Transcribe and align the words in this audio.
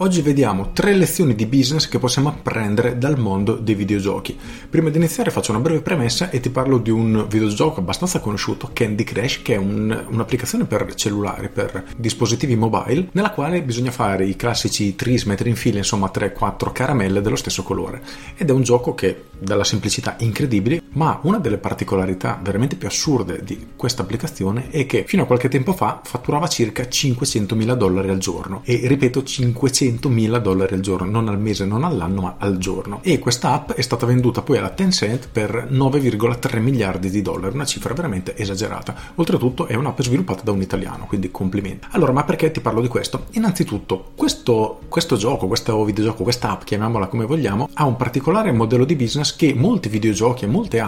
Oggi 0.00 0.20
vediamo 0.20 0.72
tre 0.74 0.92
lezioni 0.92 1.34
di 1.34 1.46
business 1.46 1.88
che 1.88 1.98
possiamo 1.98 2.28
apprendere 2.28 2.98
dal 2.98 3.18
mondo 3.18 3.54
dei 3.54 3.74
videogiochi. 3.74 4.38
Prima 4.68 4.90
di 4.90 4.98
iniziare 4.98 5.30
faccio 5.30 5.52
una 5.52 5.60
breve 5.60 5.80
premessa 5.80 6.28
e 6.28 6.38
ti 6.38 6.50
parlo 6.50 6.76
di 6.76 6.90
un 6.90 7.24
videogioco 7.26 7.80
abbastanza 7.80 8.20
conosciuto, 8.20 8.68
Candy 8.74 9.04
Crash, 9.04 9.40
che 9.40 9.54
è 9.54 9.56
un, 9.56 10.04
un'applicazione 10.10 10.66
per 10.66 10.92
cellulari, 10.94 11.48
per 11.48 11.86
dispositivi 11.96 12.56
mobile, 12.56 13.08
nella 13.12 13.30
quale 13.30 13.62
bisogna 13.62 13.90
fare 13.90 14.26
i 14.26 14.36
classici 14.36 14.94
tris, 14.96 15.24
mettere 15.24 15.48
in 15.48 15.56
fila, 15.56 15.78
insomma 15.78 16.10
3-4 16.12 16.72
caramelle 16.72 17.22
dello 17.22 17.36
stesso 17.36 17.62
colore. 17.62 18.02
Ed 18.36 18.50
è 18.50 18.52
un 18.52 18.62
gioco 18.62 18.94
che 18.94 19.28
dalla 19.38 19.64
semplicità 19.64 20.16
incredibile, 20.18 20.82
ma 20.96 21.20
una 21.22 21.38
delle 21.38 21.58
particolarità 21.58 22.38
veramente 22.42 22.76
più 22.76 22.88
assurde 22.88 23.42
di 23.42 23.68
questa 23.76 24.02
applicazione 24.02 24.68
è 24.70 24.84
che 24.86 25.04
fino 25.06 25.22
a 25.22 25.26
qualche 25.26 25.48
tempo 25.48 25.72
fa 25.72 26.00
fatturava 26.04 26.48
circa 26.48 26.82
500.000 26.82 27.74
dollari 27.74 28.10
al 28.10 28.18
giorno. 28.18 28.60
E 28.64 28.82
ripeto 28.84 29.22
500 29.22 29.84
100.000 29.86 30.38
dollari 30.38 30.74
al 30.74 30.80
giorno, 30.80 31.10
non 31.10 31.28
al 31.28 31.38
mese, 31.38 31.64
non 31.64 31.84
all'anno, 31.84 32.20
ma 32.20 32.34
al 32.38 32.58
giorno. 32.58 33.00
E 33.02 33.18
questa 33.18 33.52
app 33.52 33.72
è 33.72 33.80
stata 33.80 34.06
venduta 34.06 34.42
poi 34.42 34.58
alla 34.58 34.70
Tencent 34.70 35.28
per 35.30 35.68
9,3 35.70 36.60
miliardi 36.60 37.10
di 37.10 37.22
dollari, 37.22 37.54
una 37.54 37.64
cifra 37.64 37.94
veramente 37.94 38.36
esagerata. 38.36 38.94
Oltretutto 39.16 39.66
è 39.66 39.74
un'app 39.74 40.00
sviluppata 40.00 40.42
da 40.42 40.52
un 40.52 40.62
italiano, 40.62 41.06
quindi 41.06 41.30
complimenti. 41.30 41.86
Allora, 41.90 42.12
ma 42.12 42.24
perché 42.24 42.50
ti 42.50 42.60
parlo 42.60 42.80
di 42.80 42.88
questo? 42.88 43.26
Innanzitutto, 43.32 44.12
questo, 44.14 44.80
questo 44.88 45.16
gioco, 45.16 45.46
questo 45.46 45.84
videogioco, 45.84 46.22
questa 46.22 46.50
app, 46.50 46.62
chiamiamola 46.64 47.06
come 47.06 47.24
vogliamo, 47.24 47.68
ha 47.72 47.84
un 47.84 47.96
particolare 47.96 48.52
modello 48.52 48.84
di 48.84 48.96
business 48.96 49.36
che 49.36 49.54
molti 49.54 49.88
videogiochi 49.88 50.44
e 50.44 50.48
molte 50.48 50.80
app 50.80 50.85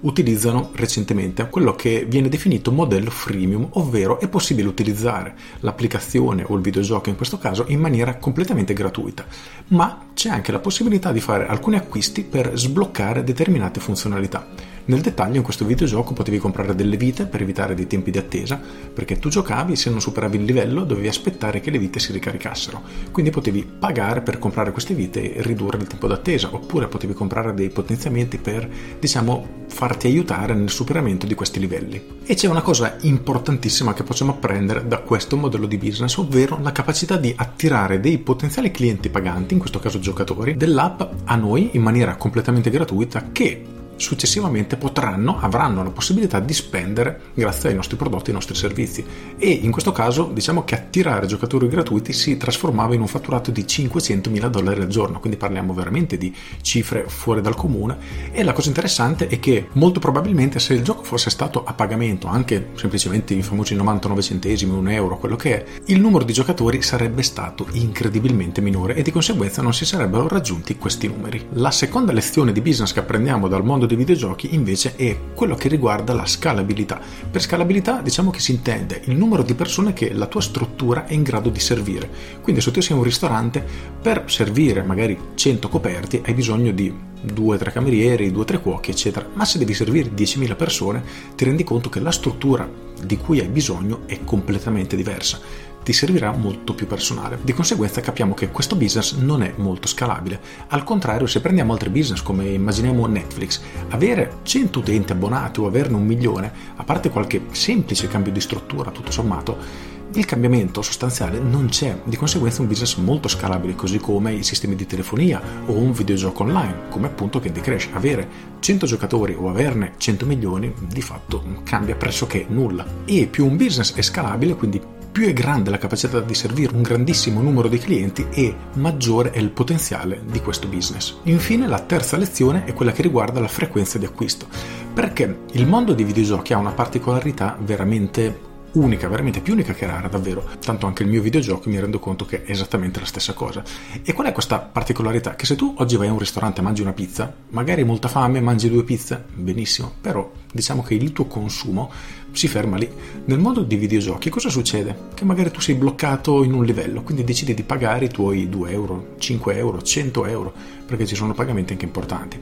utilizzano 0.00 0.70
recentemente, 0.74 1.48
quello 1.48 1.74
che 1.74 2.06
viene 2.08 2.28
definito 2.28 2.72
modello 2.72 3.10
freemium, 3.10 3.68
ovvero 3.72 4.20
è 4.20 4.28
possibile 4.28 4.68
utilizzare 4.68 5.34
l'applicazione 5.60 6.44
o 6.46 6.54
il 6.56 6.62
videogioco 6.62 7.08
in 7.08 7.16
questo 7.16 7.38
caso 7.38 7.64
in 7.68 7.80
maniera 7.80 8.16
completamente 8.16 8.72
gratuita, 8.72 9.24
ma 9.68 10.06
c'è 10.14 10.30
anche 10.30 10.52
la 10.52 10.58
possibilità 10.58 11.12
di 11.12 11.20
fare 11.20 11.46
alcuni 11.46 11.76
acquisti 11.76 12.22
per 12.22 12.52
sbloccare 12.56 13.24
determinate 13.24 13.80
funzionalità. 13.80 14.76
Nel 14.88 15.02
dettaglio 15.02 15.36
in 15.36 15.42
questo 15.42 15.66
videogioco 15.66 16.14
potevi 16.14 16.38
comprare 16.38 16.74
delle 16.74 16.96
vite 16.96 17.26
per 17.26 17.42
evitare 17.42 17.74
dei 17.74 17.86
tempi 17.86 18.10
di 18.10 18.16
attesa, 18.16 18.58
perché 18.94 19.18
tu 19.18 19.28
giocavi 19.28 19.72
e 19.72 19.76
se 19.76 19.90
non 19.90 20.00
superavi 20.00 20.38
il 20.38 20.44
livello 20.44 20.84
dovevi 20.84 21.08
aspettare 21.08 21.60
che 21.60 21.70
le 21.70 21.76
vite 21.76 21.98
si 21.98 22.10
ricaricassero, 22.10 22.80
quindi 23.12 23.30
potevi 23.30 23.68
pagare 23.78 24.22
per 24.22 24.38
comprare 24.38 24.72
queste 24.72 24.94
vite 24.94 25.34
e 25.34 25.42
ridurre 25.42 25.76
il 25.76 25.86
tempo 25.86 26.06
d'attesa, 26.06 26.48
oppure 26.54 26.88
potevi 26.88 27.12
comprare 27.12 27.52
dei 27.52 27.68
potenziamenti 27.68 28.38
per, 28.38 28.66
diciamo, 28.98 29.66
farti 29.66 30.06
aiutare 30.06 30.54
nel 30.54 30.70
superamento 30.70 31.26
di 31.26 31.34
questi 31.34 31.60
livelli. 31.60 32.02
E 32.24 32.34
c'è 32.34 32.48
una 32.48 32.62
cosa 32.62 32.96
importantissima 33.02 33.92
che 33.92 34.04
possiamo 34.04 34.32
apprendere 34.32 34.88
da 34.88 35.00
questo 35.00 35.36
modello 35.36 35.66
di 35.66 35.76
business, 35.76 36.16
ovvero 36.16 36.58
la 36.62 36.72
capacità 36.72 37.18
di 37.18 37.34
attirare 37.36 38.00
dei 38.00 38.16
potenziali 38.16 38.70
clienti 38.70 39.10
paganti, 39.10 39.52
in 39.52 39.60
questo 39.60 39.80
caso 39.80 39.98
giocatori, 39.98 40.56
dell'app 40.56 41.02
a 41.24 41.36
noi 41.36 41.68
in 41.72 41.82
maniera 41.82 42.16
completamente 42.16 42.70
gratuita 42.70 43.28
che 43.32 43.76
successivamente 43.98 44.76
potranno, 44.76 45.38
avranno 45.40 45.82
la 45.82 45.90
possibilità 45.90 46.40
di 46.40 46.54
spendere 46.54 47.20
grazie 47.34 47.70
ai 47.70 47.74
nostri 47.74 47.96
prodotti 47.96 48.26
e 48.26 48.28
ai 48.28 48.34
nostri 48.34 48.54
servizi. 48.54 49.04
E 49.36 49.50
in 49.50 49.70
questo 49.70 49.92
caso 49.92 50.30
diciamo 50.32 50.64
che 50.64 50.74
attirare 50.74 51.26
giocatori 51.26 51.68
gratuiti 51.68 52.12
si 52.12 52.36
trasformava 52.36 52.94
in 52.94 53.00
un 53.00 53.06
fatturato 53.06 53.50
di 53.50 53.62
500.000 53.62 54.46
dollari 54.46 54.80
al 54.80 54.88
giorno, 54.88 55.20
quindi 55.20 55.38
parliamo 55.38 55.74
veramente 55.74 56.16
di 56.16 56.34
cifre 56.62 57.04
fuori 57.08 57.40
dal 57.40 57.54
comune. 57.54 57.96
E 58.32 58.42
la 58.42 58.52
cosa 58.52 58.68
interessante 58.68 59.26
è 59.26 59.38
che 59.38 59.68
molto 59.72 60.00
probabilmente 60.00 60.58
se 60.58 60.74
il 60.74 60.82
gioco 60.82 61.02
fosse 61.02 61.30
stato 61.30 61.64
a 61.64 61.74
pagamento, 61.74 62.28
anche 62.28 62.70
semplicemente 62.74 63.34
i 63.34 63.42
famosi 63.42 63.74
99 63.74 64.22
centesimi, 64.22 64.72
un 64.72 64.88
euro, 64.88 65.18
quello 65.18 65.36
che 65.36 65.64
è, 65.64 65.64
il 65.86 66.00
numero 66.00 66.24
di 66.24 66.32
giocatori 66.32 66.82
sarebbe 66.82 67.22
stato 67.22 67.66
incredibilmente 67.72 68.60
minore 68.60 68.94
e 68.94 69.02
di 69.02 69.10
conseguenza 69.10 69.62
non 69.62 69.74
si 69.74 69.84
sarebbero 69.84 70.28
raggiunti 70.28 70.76
questi 70.76 71.08
numeri. 71.08 71.46
La 71.52 71.70
seconda 71.70 72.12
lezione 72.12 72.52
di 72.52 72.60
business 72.60 72.92
che 72.92 73.00
apprendiamo 73.00 73.48
dal 73.48 73.64
mondo 73.64 73.86
dei 73.88 73.96
videogiochi 73.96 74.54
invece 74.54 74.94
è 74.94 75.18
quello 75.34 75.56
che 75.56 75.68
riguarda 75.68 76.14
la 76.14 76.26
scalabilità. 76.26 77.00
Per 77.28 77.40
scalabilità 77.40 78.00
diciamo 78.00 78.30
che 78.30 78.38
si 78.38 78.52
intende 78.52 79.02
il 79.06 79.16
numero 79.16 79.42
di 79.42 79.54
persone 79.54 79.92
che 79.92 80.12
la 80.12 80.26
tua 80.26 80.40
struttura 80.40 81.06
è 81.06 81.14
in 81.14 81.24
grado 81.24 81.48
di 81.48 81.58
servire. 81.58 82.08
Quindi 82.40 82.60
se 82.60 82.70
tu 82.70 82.80
sei 82.80 82.96
un 82.96 83.02
ristorante, 83.02 83.64
per 84.00 84.24
servire 84.28 84.82
magari 84.82 85.18
100 85.34 85.68
coperti 85.68 86.22
hai 86.24 86.34
bisogno 86.34 86.70
di 86.70 86.94
2-3 87.26 87.72
camerieri, 87.72 88.30
2-3 88.30 88.60
cuochi, 88.60 88.92
eccetera. 88.92 89.28
Ma 89.32 89.44
se 89.44 89.58
devi 89.58 89.74
servire 89.74 90.10
10.000 90.14 90.54
persone, 90.54 91.02
ti 91.34 91.44
rendi 91.44 91.64
conto 91.64 91.88
che 91.88 91.98
la 91.98 92.12
struttura 92.12 92.70
di 93.02 93.16
cui 93.16 93.40
hai 93.40 93.48
bisogno 93.48 94.02
è 94.06 94.22
completamente 94.24 94.94
diversa 94.94 95.40
ti 95.82 95.92
servirà 95.92 96.32
molto 96.32 96.74
più 96.74 96.86
personale. 96.86 97.38
Di 97.42 97.52
conseguenza 97.52 98.00
capiamo 98.00 98.34
che 98.34 98.50
questo 98.50 98.76
business 98.76 99.14
non 99.14 99.42
è 99.42 99.54
molto 99.56 99.88
scalabile. 99.88 100.40
Al 100.68 100.84
contrario, 100.84 101.26
se 101.26 101.40
prendiamo 101.40 101.72
altri 101.72 101.88
business 101.88 102.22
come 102.22 102.48
immaginiamo 102.48 103.06
Netflix, 103.06 103.60
avere 103.88 104.38
100 104.42 104.78
utenti 104.78 105.12
abbonati 105.12 105.60
o 105.60 105.66
averne 105.66 105.96
un 105.96 106.04
milione, 106.04 106.52
a 106.76 106.84
parte 106.84 107.10
qualche 107.10 107.42
semplice 107.50 108.08
cambio 108.08 108.32
di 108.32 108.40
struttura 108.40 108.90
tutto 108.90 109.10
sommato, 109.10 109.96
il 110.14 110.24
cambiamento 110.24 110.80
sostanziale 110.80 111.38
non 111.38 111.66
c'è, 111.68 112.00
di 112.04 112.16
conseguenza 112.16 112.62
un 112.62 112.68
business 112.68 112.96
molto 112.96 113.28
scalabile, 113.28 113.74
così 113.74 113.98
come 113.98 114.32
i 114.32 114.42
sistemi 114.42 114.74
di 114.74 114.86
telefonia 114.86 115.40
o 115.66 115.72
un 115.72 115.92
videogioco 115.92 116.44
online, 116.44 116.88
come 116.88 117.06
appunto 117.06 117.40
Candy 117.40 117.60
Crash. 117.60 117.88
Avere 117.92 118.28
100 118.58 118.86
giocatori 118.86 119.34
o 119.38 119.50
averne 119.50 119.92
100 119.98 120.24
milioni 120.24 120.72
di 120.80 121.02
fatto 121.02 121.60
cambia 121.62 121.94
pressoché 121.94 122.46
nulla. 122.48 122.86
E 123.04 123.26
più 123.26 123.44
un 123.44 123.56
business 123.58 123.94
è 123.94 124.02
scalabile, 124.02 124.54
quindi 124.54 124.80
più 125.18 125.26
è 125.26 125.32
grande 125.32 125.70
la 125.70 125.78
capacità 125.78 126.20
di 126.20 126.32
servire 126.32 126.76
un 126.76 126.82
grandissimo 126.82 127.42
numero 127.42 127.66
di 127.66 127.78
clienti 127.78 128.28
e 128.30 128.54
maggiore 128.74 129.32
è 129.32 129.38
il 129.40 129.50
potenziale 129.50 130.22
di 130.24 130.40
questo 130.40 130.68
business. 130.68 131.16
Infine 131.24 131.66
la 131.66 131.80
terza 131.80 132.16
lezione 132.16 132.64
è 132.64 132.72
quella 132.72 132.92
che 132.92 133.02
riguarda 133.02 133.40
la 133.40 133.48
frequenza 133.48 133.98
di 133.98 134.04
acquisto, 134.04 134.46
perché 134.94 135.40
il 135.50 135.66
mondo 135.66 135.92
dei 135.92 136.04
videogiochi 136.04 136.52
ha 136.52 136.58
una 136.58 136.70
particolarità 136.70 137.58
veramente 137.60 138.46
unica, 138.74 139.08
veramente 139.08 139.40
più 139.40 139.54
unica 139.54 139.72
che 139.72 139.86
rara, 139.86 140.06
davvero. 140.06 140.48
Tanto 140.64 140.86
anche 140.86 141.02
il 141.02 141.08
mio 141.08 141.20
videogioco 141.20 141.68
mi 141.68 141.80
rendo 141.80 141.98
conto 141.98 142.24
che 142.24 142.44
è 142.44 142.52
esattamente 142.52 143.00
la 143.00 143.06
stessa 143.06 143.32
cosa. 143.32 143.64
E 144.04 144.12
qual 144.12 144.28
è 144.28 144.32
questa 144.32 144.60
particolarità? 144.60 145.34
Che 145.34 145.46
se 145.46 145.56
tu 145.56 145.74
oggi 145.78 145.96
vai 145.96 146.06
a 146.06 146.12
un 146.12 146.20
ristorante 146.20 146.60
e 146.60 146.62
mangi 146.62 146.82
una 146.82 146.92
pizza, 146.92 147.34
magari 147.48 147.80
hai 147.80 147.86
molta 147.88 148.06
fame, 148.06 148.40
mangi 148.40 148.70
due 148.70 148.84
pizze, 148.84 149.24
benissimo, 149.34 149.92
però 150.00 150.30
diciamo 150.52 150.82
che 150.82 150.94
il 150.94 151.12
tuo 151.12 151.26
consumo 151.26 151.90
si 152.32 152.48
ferma 152.48 152.76
lì. 152.76 152.88
Nel 153.24 153.38
mondo 153.38 153.62
dei 153.62 153.78
videogiochi 153.78 154.30
cosa 154.30 154.48
succede? 154.48 154.96
Che 155.14 155.24
magari 155.24 155.50
tu 155.50 155.60
sei 155.60 155.74
bloccato 155.74 156.42
in 156.42 156.52
un 156.52 156.64
livello, 156.64 157.02
quindi 157.02 157.24
decidi 157.24 157.54
di 157.54 157.62
pagare 157.62 158.06
i 158.06 158.10
tuoi 158.10 158.48
2 158.48 158.70
euro, 158.70 159.14
5 159.18 159.56
euro, 159.56 159.82
100 159.82 160.26
euro, 160.26 160.52
perché 160.86 161.06
ci 161.06 161.14
sono 161.14 161.34
pagamenti 161.34 161.72
anche 161.72 161.84
importanti. 161.84 162.38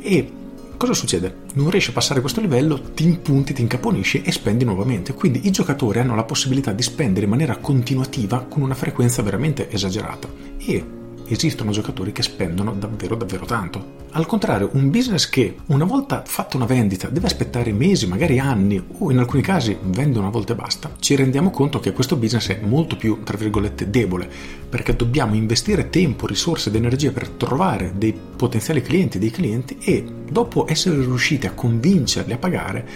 E 0.00 0.32
Cosa 0.78 0.94
succede? 0.94 1.38
Non 1.54 1.70
riesci 1.70 1.90
a 1.90 1.92
passare 1.92 2.20
questo 2.20 2.40
livello, 2.40 2.80
ti 2.94 3.02
impunti, 3.02 3.52
ti 3.52 3.62
incaponisci 3.62 4.22
e 4.22 4.30
spendi 4.30 4.64
nuovamente. 4.64 5.12
Quindi 5.12 5.48
i 5.48 5.50
giocatori 5.50 5.98
hanno 5.98 6.14
la 6.14 6.22
possibilità 6.22 6.70
di 6.70 6.84
spendere 6.84 7.24
in 7.24 7.30
maniera 7.30 7.56
continuativa 7.56 8.44
con 8.48 8.62
una 8.62 8.76
frequenza 8.76 9.20
veramente 9.20 9.68
esagerata. 9.72 10.28
E 10.56 10.97
esistono 11.28 11.70
giocatori 11.70 12.12
che 12.12 12.22
spendono 12.22 12.72
davvero 12.72 13.14
davvero 13.14 13.44
tanto. 13.44 13.96
Al 14.12 14.26
contrario, 14.26 14.70
un 14.72 14.90
business 14.90 15.28
che 15.28 15.56
una 15.66 15.84
volta 15.84 16.22
fatta 16.26 16.56
una 16.56 16.66
vendita 16.66 17.08
deve 17.08 17.26
aspettare 17.26 17.72
mesi, 17.72 18.06
magari 18.06 18.38
anni 18.38 18.82
o 18.98 19.10
in 19.10 19.18
alcuni 19.18 19.42
casi 19.42 19.76
vende 19.80 20.18
una 20.18 20.30
volta 20.30 20.54
e 20.54 20.56
basta, 20.56 20.92
ci 20.98 21.14
rendiamo 21.14 21.50
conto 21.50 21.78
che 21.78 21.92
questo 21.92 22.16
business 22.16 22.48
è 22.48 22.60
molto 22.62 22.96
più, 22.96 23.22
tra 23.22 23.36
virgolette, 23.36 23.90
debole, 23.90 24.28
perché 24.68 24.96
dobbiamo 24.96 25.34
investire 25.34 25.90
tempo, 25.90 26.26
risorse 26.26 26.70
ed 26.70 26.76
energie 26.76 27.12
per 27.12 27.28
trovare 27.28 27.92
dei 27.96 28.12
potenziali 28.36 28.80
clienti, 28.80 29.18
dei 29.18 29.30
clienti 29.30 29.76
e 29.80 30.04
dopo 30.30 30.66
essere 30.68 30.96
riusciti 30.96 31.46
a 31.46 31.52
convincerli 31.52 32.32
a 32.32 32.38
pagare, 32.38 32.88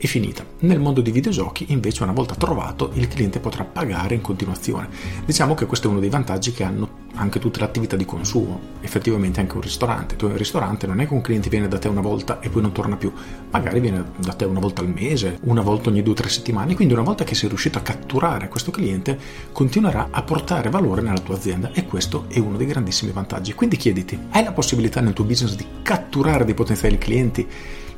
è 0.00 0.06
finita. 0.06 0.42
Nel 0.60 0.80
mondo 0.80 1.02
dei 1.02 1.12
videogiochi, 1.12 1.66
invece, 1.68 2.02
una 2.04 2.12
volta 2.12 2.34
trovato, 2.34 2.90
il 2.94 3.06
cliente 3.06 3.38
potrà 3.38 3.64
pagare 3.64 4.14
in 4.14 4.22
continuazione. 4.22 4.88
Diciamo 5.26 5.54
che 5.54 5.66
questo 5.66 5.88
è 5.88 5.90
uno 5.90 6.00
dei 6.00 6.08
vantaggi 6.08 6.52
che 6.52 6.64
hanno 6.64 7.08
anche 7.14 7.38
tutte 7.38 7.58
le 7.58 7.66
attività 7.66 7.96
di 7.96 8.06
consumo, 8.06 8.60
effettivamente 8.80 9.40
anche 9.40 9.56
un 9.56 9.60
ristorante. 9.60 10.16
Tu 10.16 10.24
hai 10.24 10.30
un 10.30 10.38
ristorante, 10.38 10.86
non 10.86 11.00
è 11.00 11.06
che 11.06 11.12
un 11.12 11.20
cliente 11.20 11.50
viene 11.50 11.68
da 11.68 11.78
te 11.78 11.88
una 11.88 12.00
volta 12.00 12.40
e 12.40 12.48
poi 12.48 12.62
non 12.62 12.72
torna 12.72 12.96
più, 12.96 13.12
magari 13.50 13.78
viene 13.80 14.02
da 14.16 14.32
te 14.32 14.46
una 14.46 14.60
volta 14.60 14.80
al 14.80 14.88
mese, 14.88 15.38
una 15.42 15.60
volta 15.60 15.90
ogni 15.90 16.02
due 16.02 16.12
o 16.12 16.16
tre 16.16 16.30
settimane, 16.30 16.74
quindi 16.74 16.94
una 16.94 17.02
volta 17.02 17.24
che 17.24 17.34
sei 17.34 17.50
riuscito 17.50 17.76
a 17.76 17.82
catturare 17.82 18.48
questo 18.48 18.70
cliente, 18.70 19.18
continuerà 19.52 20.08
a 20.10 20.22
portare 20.22 20.70
valore 20.70 21.02
nella 21.02 21.18
tua 21.18 21.34
azienda 21.34 21.72
e 21.72 21.84
questo 21.84 22.24
è 22.28 22.38
uno 22.38 22.56
dei 22.56 22.66
grandissimi 22.66 23.12
vantaggi. 23.12 23.52
Quindi 23.52 23.76
chiediti, 23.76 24.18
hai 24.30 24.44
la 24.44 24.52
possibilità 24.52 25.02
nel 25.02 25.12
tuo 25.12 25.24
business 25.24 25.56
di 25.56 25.66
catturare 25.82 26.46
dei 26.46 26.54
potenziali 26.54 26.96
clienti? 26.96 27.46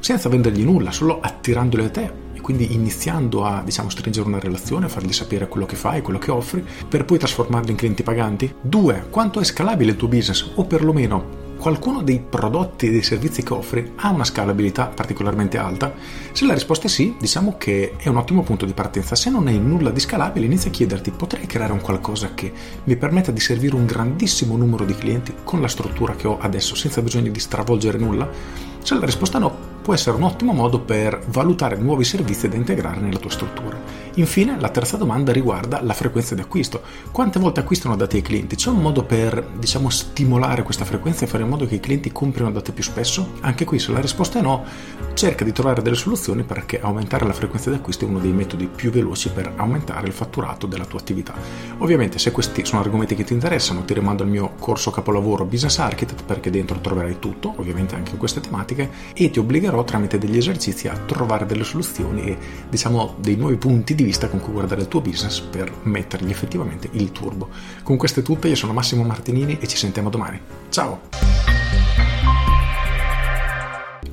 Senza 0.03 0.29
vendergli 0.29 0.65
nulla, 0.65 0.91
solo 0.91 1.21
attirandoli 1.21 1.85
a 1.85 1.91
te 1.91 2.13
e 2.33 2.41
quindi 2.41 2.75
iniziando 2.75 3.45
a 3.45 3.63
diciamo, 3.65 3.89
stringere 3.89 4.27
una 4.27 4.41
relazione, 4.41 4.89
fargli 4.89 5.13
sapere 5.13 5.47
quello 5.47 5.65
che 5.65 5.77
fai, 5.77 6.03
quello 6.03 6.19
che 6.19 6.33
offri, 6.33 6.65
per 6.89 7.05
poi 7.05 7.19
trasformarli 7.19 7.71
in 7.71 7.77
clienti 7.77 8.03
paganti. 8.03 8.53
Due, 8.61 9.07
quanto 9.11 9.39
è 9.39 9.45
scalabile 9.45 9.93
il 9.93 9.97
tuo 9.97 10.09
business 10.09 10.51
o 10.57 10.65
perlomeno 10.65 11.51
qualcuno 11.57 12.03
dei 12.03 12.19
prodotti 12.19 12.89
e 12.89 12.91
dei 12.91 13.05
servizi 13.05 13.45
che 13.45 13.53
offri 13.53 13.93
ha 13.95 14.11
una 14.11 14.25
scalabilità 14.25 14.87
particolarmente 14.87 15.57
alta? 15.57 15.95
Se 16.33 16.45
la 16.47 16.55
risposta 16.55 16.89
è 16.89 16.91
sì, 16.91 17.15
diciamo 17.21 17.55
che 17.57 17.95
è 17.97 18.09
un 18.09 18.17
ottimo 18.17 18.43
punto 18.43 18.67
di 18.67 18.73
partenza. 18.73 19.15
Se 19.15 19.31
non 19.31 19.47
hai 19.47 19.61
nulla 19.61 19.91
di 19.91 20.01
scalabile, 20.01 20.47
inizia 20.47 20.71
a 20.71 20.73
chiederti 20.73 21.13
potrei 21.13 21.47
creare 21.47 21.73
un 21.73 21.81
qualcosa 21.81 22.35
che 22.35 22.53
mi 22.83 22.97
permetta 22.97 23.31
di 23.31 23.39
servire 23.39 23.77
un 23.77 23.87
grandissimo 23.87 24.57
numero 24.57 24.85
di 24.85 24.97
clienti 24.97 25.33
con 25.45 25.61
la 25.61 25.69
struttura 25.69 26.17
che 26.17 26.27
ho 26.27 26.39
adesso 26.41 26.75
senza 26.75 27.01
bisogno 27.01 27.31
di 27.31 27.39
stravolgere 27.39 27.99
nulla? 27.99 28.29
Se 28.83 28.97
la 28.97 29.07
risposta 29.07 29.39
no, 29.39 29.71
può 29.83 29.93
essere 29.95 30.17
un 30.17 30.23
ottimo 30.23 30.53
modo 30.53 30.81
per 30.81 31.21
valutare 31.27 31.77
nuovi 31.77 32.05
servizi 32.05 32.49
da 32.49 32.57
integrare 32.57 33.01
nella 33.01 33.19
tua 33.19 33.31
struttura. 33.31 34.03
Infine, 34.17 34.61
la 34.61 34.69
terza 34.69 34.99
domanda 34.99 35.33
riguarda 35.33 35.83
la 35.83 35.95
frequenza 35.95 36.35
di 36.35 36.43
acquisto. 36.43 36.83
Quante 37.11 37.39
volte 37.39 37.61
acquistano 37.61 37.97
da 37.97 38.07
te 38.07 38.19
i 38.19 38.23
clienti? 38.23 38.57
C'è 38.57 38.69
un 38.69 38.81
modo 38.81 39.05
per, 39.05 39.43
diciamo, 39.57 39.89
stimolare 39.89 40.63
questa 40.63 40.85
frequenza 40.85 41.25
e 41.25 41.29
fare 41.29 41.45
in 41.45 41.49
modo 41.49 41.67
che 41.67 41.77
i 41.77 41.81
clienti 41.81 42.13
comprino 42.13 42.51
da 42.51 42.61
te 42.61 42.73
più 42.73 42.83
spesso? 42.83 43.33
Anche 43.41 43.65
qui, 43.65 43.79
se 43.79 43.91
la 43.91 44.01
risposta 44.01 44.39
è 44.39 44.43
no, 44.43 44.65
cerca 45.15 45.45
di 45.45 45.53
trovare 45.53 45.81
delle 45.81 45.97
soluzioni 45.97 46.43
perché 46.43 46.79
aumentare 46.81 47.27
la 47.27 47.33
frequenza 47.33 47.71
di 47.71 47.77
acquisto 47.77 48.05
è 48.05 48.09
uno 48.09 48.19
dei 48.19 48.33
metodi 48.33 48.67
più 48.67 48.91
veloci 48.91 49.31
per 49.31 49.51
aumentare 49.57 50.07
il 50.07 50.13
fatturato 50.13 50.67
della 50.67 50.85
tua 50.85 50.99
attività. 50.99 51.33
Ovviamente, 51.79 52.19
se 52.19 52.33
questi 52.33 52.67
sono 52.67 52.83
argomenti 52.83 53.15
che 53.15 53.25
ti 53.25 53.33
interessano, 53.33 53.83
ti 53.85 53.95
rimando 53.95 54.25
al 54.25 54.29
mio 54.29 54.53
corso 54.59 54.91
capolavoro 54.91 55.47
Business 55.47 55.79
Architect 55.79 56.25
perché 56.25 56.51
dentro 56.51 56.79
troverai 56.81 57.19
tutto, 57.19 57.55
ovviamente 57.57 57.95
anche 57.95 58.13
in 58.13 58.19
queste 58.19 58.41
tematiche, 58.41 58.91
e 59.15 59.31
ti 59.31 59.39
obbligherò 59.39 59.72
aiuterò 59.73 59.85
tramite 59.85 60.19
degli 60.19 60.37
esercizi 60.37 60.89
a 60.89 60.97
trovare 60.97 61.47
delle 61.47 61.65
soluzioni 61.65 62.25
e 62.25 62.39
diciamo 62.69 63.17
dei 63.19 63.37
nuovi 63.37 63.57
punti 63.57 63.95
di 63.95 64.05
vista 64.05 64.29
con 64.29 64.41
cui 64.41 64.53
guardare 64.53 64.83
il 64.83 64.89
tuo 64.89 65.01
business 65.01 65.41
per 65.41 65.73
mettergli 65.83 66.31
effettivamente 66.31 66.89
il 66.93 67.11
turbo. 67.13 67.49
Con 67.83 67.97
questo 67.97 68.21
è 68.21 68.23
tutto, 68.23 68.49
io 68.49 68.55
sono 68.55 68.73
Massimo 68.73 69.03
Martinini 69.03 69.59
e 69.59 69.67
ci 69.67 69.77
sentiamo 69.77 70.11
domani. 70.11 70.41
Ciao! 70.69 71.01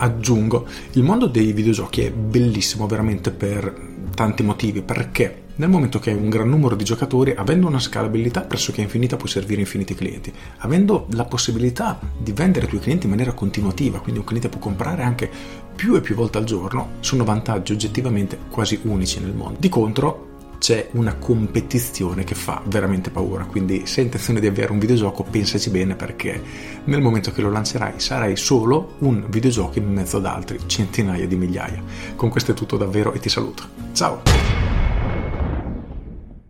Aggiungo, 0.01 0.65
il 0.93 1.03
mondo 1.03 1.27
dei 1.27 1.51
videogiochi 1.51 2.03
è 2.03 2.11
bellissimo 2.11 2.87
veramente 2.87 3.31
per 3.31 3.87
tanti 4.15 4.43
motivi, 4.43 4.81
perché 4.81 5.47
nel 5.59 5.69
momento 5.69 5.99
che 5.99 6.11
hai 6.11 6.15
un 6.15 6.29
gran 6.29 6.47
numero 6.47 6.75
di 6.75 6.85
giocatori, 6.85 7.33
avendo 7.35 7.67
una 7.67 7.79
scalabilità 7.79 8.41
pressoché 8.41 8.79
infinita, 8.79 9.17
puoi 9.17 9.29
servire 9.29 9.59
infiniti 9.59 9.93
clienti. 9.93 10.31
Avendo 10.59 11.05
la 11.11 11.25
possibilità 11.25 11.99
di 12.17 12.31
vendere 12.31 12.63
ai 12.63 12.69
tuoi 12.69 12.81
clienti 12.81 13.05
in 13.05 13.11
maniera 13.11 13.33
continuativa, 13.33 13.99
quindi 13.99 14.19
un 14.19 14.25
cliente 14.25 14.47
può 14.47 14.59
comprare 14.61 15.03
anche 15.03 15.29
più 15.75 15.95
e 15.95 16.01
più 16.01 16.15
volte 16.15 16.37
al 16.37 16.45
giorno, 16.45 16.91
sono 17.01 17.25
vantaggi 17.25 17.73
oggettivamente 17.73 18.39
quasi 18.49 18.79
unici 18.83 19.19
nel 19.19 19.33
mondo. 19.33 19.59
Di 19.59 19.67
contro, 19.67 20.27
c'è 20.59 20.89
una 20.91 21.15
competizione 21.15 22.23
che 22.23 22.35
fa 22.35 22.61
veramente 22.65 23.09
paura. 23.09 23.43
Quindi, 23.43 23.85
se 23.85 23.99
hai 23.99 24.05
intenzione 24.05 24.39
di 24.39 24.47
avere 24.47 24.71
un 24.71 24.79
videogioco, 24.79 25.23
pensaci 25.23 25.69
bene 25.71 25.95
perché 25.95 26.41
nel 26.85 27.01
momento 27.01 27.31
che 27.33 27.41
lo 27.41 27.51
lancerai 27.51 27.99
sarai 27.99 28.37
solo 28.37 28.93
un 28.99 29.25
videogioco 29.27 29.77
in 29.77 29.91
mezzo 29.91 30.17
ad 30.17 30.25
altri 30.25 30.57
centinaia 30.67 31.27
di 31.27 31.35
migliaia. 31.35 31.83
Con 32.15 32.29
questo 32.29 32.51
è 32.51 32.53
tutto 32.53 32.77
davvero 32.77 33.11
e 33.11 33.19
ti 33.19 33.27
saluto. 33.27 33.63
Ciao! 33.91 34.68